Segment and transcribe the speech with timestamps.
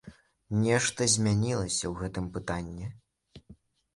[0.67, 2.87] Нешта змянілася ў гэтым пытанні?